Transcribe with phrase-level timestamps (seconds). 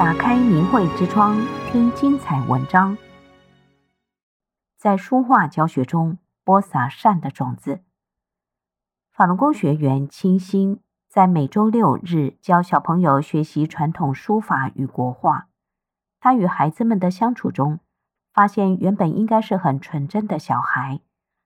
[0.00, 1.36] 打开明慧之窗，
[1.70, 2.96] 听精彩文章。
[4.78, 7.82] 在书画教学中播撒善的种子。
[9.12, 15.48] 法轮功学员清心在每周六日教小朋友学习传统书法与国画。
[16.18, 17.80] 他与孩子们的相处中，
[18.32, 21.00] 发现原本应该是很纯真的小孩，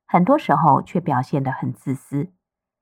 [0.07, 2.31] 很多时候却表现得很自私。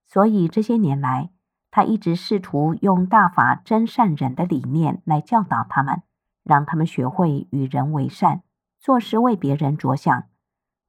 [0.04, 1.30] 所以这些年来，
[1.72, 6.02] 他一直试图用大法真善忍的理念来教导他们，
[6.44, 8.42] 让他们学会与人为善，
[8.78, 10.24] 做事为别人着想。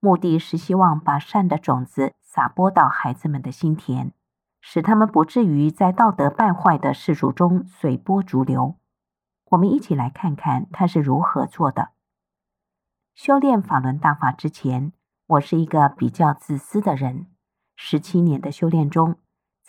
[0.01, 4.11] 目的是希望把善的种子撒播到孩子们的心田，
[4.59, 8.75] 使他们不至于在道德败坏的世俗中随波逐流。
[9.51, 11.91] 我们一起来看看他是如何做的。
[13.15, 14.91] 修炼法轮大法之前，
[15.27, 17.27] 我是一个比较自私的人。
[17.77, 19.15] 十七年的修炼中，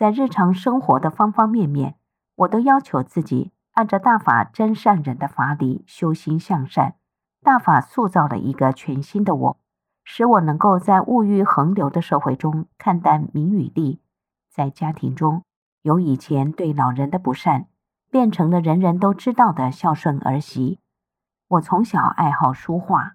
[0.04, 1.94] 在日常生活的方方面面，
[2.34, 6.96] 我都要求自己按照大法真善忍的法理修心向善。
[7.42, 9.60] 大法塑造了一个全新的我。
[10.05, 14.02] 使我能够在物欲横流的社会中看淡名与利，
[14.50, 15.42] 在家庭中
[15.80, 17.69] 由以前对老人的不善，
[18.10, 20.80] 变成了人人都知道的孝顺儿媳。
[21.48, 23.14] 我从小爱好书画，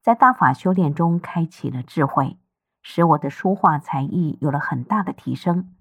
[0.00, 2.38] 在大法修炼中开启了智慧，
[2.82, 5.74] 使我的书画才艺有了很大的提升。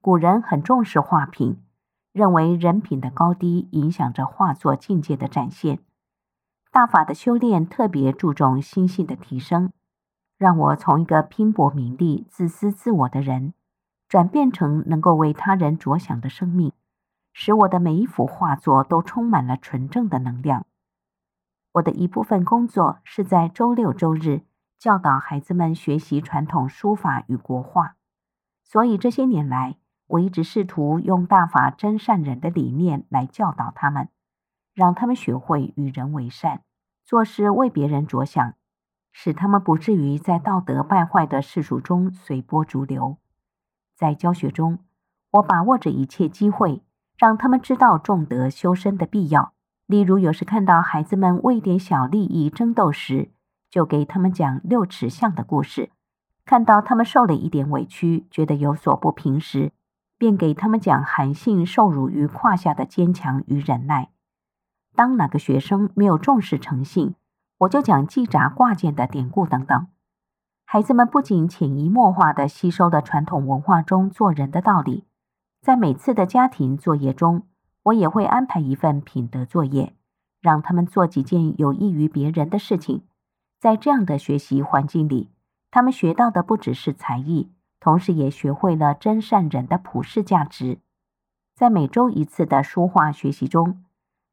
[0.00, 1.60] 古人很重视画品，
[2.12, 5.80] 认为人品的高低影响着画作境界的展现。
[6.70, 9.72] 大法的修炼特别注重心性的提升。
[10.36, 13.54] 让我从一个拼搏名利、自私自我的人，
[14.08, 16.72] 转变成能够为他人着想的生命，
[17.32, 20.64] 使我的每一幅画作都充满了纯正的能量。
[21.72, 24.42] 我的一部分工作是在周六周日
[24.78, 27.96] 教导孩子们学习传统书法与国画，
[28.62, 29.77] 所以这些年来，
[30.08, 34.08] 我一直试图用大法真善忍的理念来教导他们，
[34.74, 36.62] 让他们学会与人为善，
[37.04, 38.54] 做事为别人着想。
[39.10, 43.16] 使他们不至于在道德败坏的世俗中随波逐流。
[43.96, 44.78] 在教学中，
[45.32, 46.82] 我把握着一切机会，
[47.16, 49.54] 让他们知道重德修身的必要。
[49.86, 53.32] 例如，有时看到孩子们为一点小利益争斗时，
[53.68, 55.90] 就给他们讲六尺巷的故事；
[56.44, 59.72] 看到他们受了一点委屈，觉得有所不平时，
[60.18, 64.10] 便给他们讲韩信受辱于胯下的坚强与忍耐。
[64.94, 67.14] 当哪个学生没有重视诚信，
[67.58, 69.86] 我就讲记札挂件的典故等等，
[70.64, 75.04] 孩子们不仅潜移默化地吸收了传统文化中做人的道理，
[75.62, 77.44] 在每次的家庭作业中，
[77.84, 79.94] 我也会安排一份品德作业，
[80.40, 83.04] 让他们做几件有益于别人的事情。
[83.60, 85.30] 在这样的学习环境里，
[85.70, 87.50] 他们学到的不只是才艺，
[87.80, 90.80] 同时也学会了真善忍的普世价值。
[91.54, 93.84] 在每周一次的书画学习中，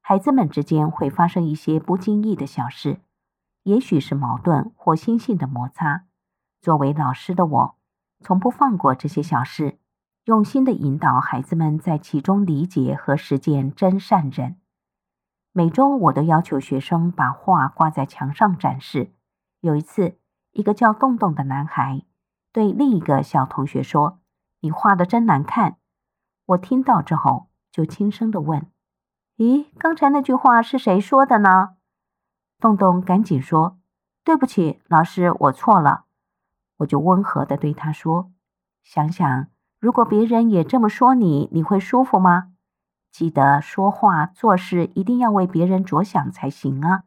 [0.01, 2.99] 孩子们之间会发生一些不经意的小事。
[3.63, 6.05] 也许是矛盾或心性的摩擦。
[6.61, 7.75] 作为老师的我，
[8.19, 9.79] 从不放过这些小事，
[10.25, 14.57] 用心的引导孩子们在其中理解和实践真善忍。
[15.51, 19.13] 每周我都要求学生把画挂在墙上展示。
[19.61, 20.19] 有一次，
[20.51, 22.03] 一个叫洞洞的男孩
[22.55, 24.19] 对另一个小同学说
[24.63, 25.75] ：“你画的真难看。”
[26.47, 28.71] 我听到之后，就轻声地问
[29.35, 31.75] ：“咦，刚才那句话是谁说的呢？”
[32.61, 33.77] 洞洞赶紧说
[34.23, 36.05] ：“对不起，老师，我错了。”
[36.79, 38.31] 我就温和地对他说
[38.81, 39.47] ：“想想，
[39.81, 42.53] 如果别人也这么说你，你会舒服吗？
[43.11, 47.03] 记得说话做事一定要为别人着想才行啊！”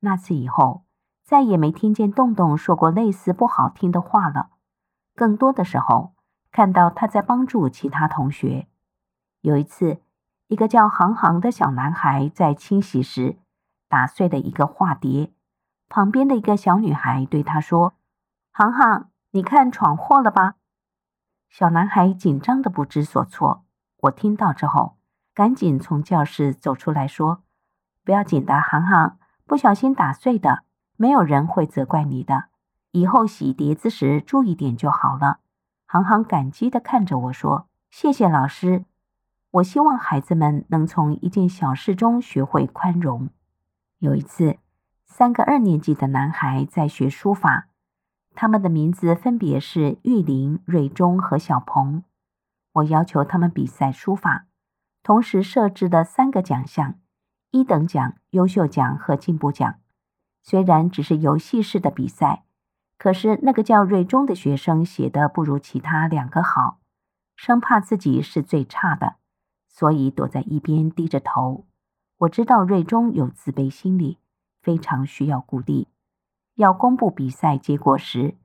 [0.00, 0.84] 那次以后，
[1.24, 4.50] 再也没听见洞洞说过类似不好听的话了。
[5.18, 6.14] 更多的时候，
[6.52, 8.68] 看到他在帮助其他同学。
[9.40, 10.00] 有一次，
[10.46, 13.36] 一个叫航航的小男孩在清洗时，
[13.88, 15.32] 打碎了一个画碟，
[15.88, 17.94] 旁边的一个小女孩对他说
[18.52, 20.54] ：“航航，你看闯祸了吧？”
[21.50, 23.64] 小男孩紧张的不知所措。
[24.02, 24.98] 我听到之后，
[25.34, 27.42] 赶紧从教室走出来说
[28.04, 30.62] ：“不要紧的，航航，不小心打碎的，
[30.96, 32.44] 没有人会责怪你的。
[32.92, 35.40] 以后洗碟子时注意点就好了。”
[35.86, 38.84] 航航感激的看着我说：“谢谢老师。”
[39.52, 43.30] 我希望孩子们能从一件小事中学会宽容。
[43.98, 44.58] 有一次，
[45.06, 47.68] 三个二年级的男孩在学书法，
[48.34, 52.04] 他们的名字分别是玉林、瑞忠和小鹏。
[52.74, 54.44] 我要求他们比赛书法，
[55.02, 56.96] 同时设置了三个奖项：
[57.50, 59.76] 一等奖、优秀奖和进步奖。
[60.42, 62.44] 虽然只是游戏式的比赛，
[62.98, 66.80] 可是那个叫瑞忠的学生写的不如其他两个好，
[67.36, 69.14] 生怕自己是最差的，
[69.68, 71.64] 所以躲在一边低着头。
[72.18, 74.18] 我知道瑞中有自卑心理，
[74.60, 75.86] 非常需要鼓励。
[76.56, 78.36] 要公布比赛结果时，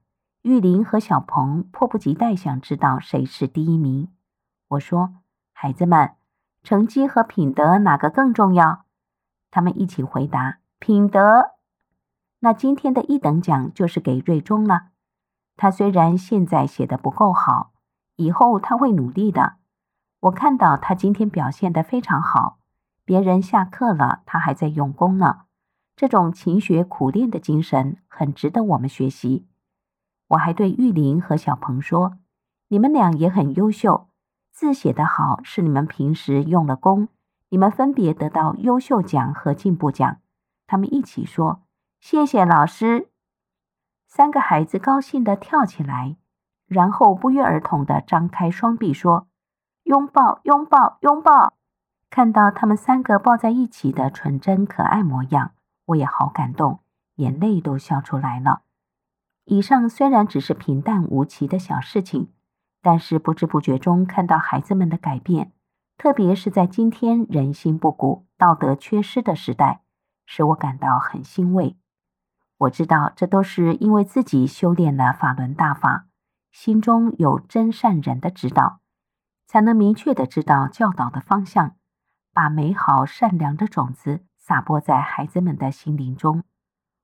[0.44, 4.09] 玉林和小鹏迫不及待想知道谁是第一名。
[4.67, 5.15] 我说
[5.51, 6.11] ：“孩子们，
[6.61, 8.85] 成绩和品德哪个更重要？”
[9.49, 11.53] 他们一起回答：“品德。”
[12.44, 14.88] 那今天的一等奖就是给瑞中了。
[15.56, 17.72] 他虽然现在写得不够好，
[18.18, 19.56] 以后他会努力的。
[20.19, 22.60] 我看到他今天表现得非常好。
[23.06, 25.44] 别人下课了，他还在用功呢。
[25.95, 29.48] 这种勤学苦练的精神很值得我们学习。
[30.28, 32.18] 我还对玉玲和小鹏说
[32.68, 34.10] ：“你们俩也很优秀，
[34.51, 37.07] 字写得好是你们平时用了功，
[37.50, 40.18] 你们分别得到优秀奖和进步奖。”
[40.68, 41.62] 他们一起说
[42.03, 43.07] ：“谢谢老师。”
[44.05, 46.17] 三个孩子高兴地跳起来，
[46.67, 49.27] 然后不约而同地张开双臂说
[49.83, 51.53] ：“拥抱，拥抱，拥抱！”
[52.11, 55.53] 看到他们三个抱在一起的纯真可爱模样，
[55.85, 56.81] 我也好感动，
[57.15, 58.63] 眼泪都笑出来了。
[59.45, 62.33] 以上虽然只是平淡无奇的小事情，
[62.81, 65.53] 但是不知不觉中看到孩子们的改变，
[65.97, 69.83] 特别是在今天人心不古、道德缺失的时代，
[70.25, 71.77] 使我感到很欣慰。
[72.57, 76.05] 我知道这都是因为自己修炼了法轮大法，
[76.51, 78.79] 心中有真善人的指导，
[79.47, 81.75] 才能明确的知道教导的方向。
[82.35, 86.44] 把美好善良的种子撒播在孩子们的心灵中，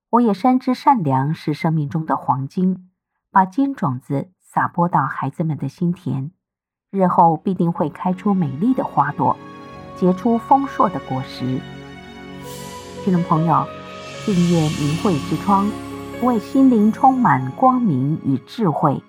[0.10, 2.90] 我也深知善良是生命中的黄金，
[3.30, 6.32] 把金种子撒播到孩子们的心田，
[6.90, 9.38] 日后必定会开出美丽的花朵，
[9.96, 11.62] 结出丰硕的果实。
[13.04, 13.68] 听众朋友，
[14.26, 15.70] 订阅明慧之窗，
[16.22, 19.02] 为心灵充满光明与智慧。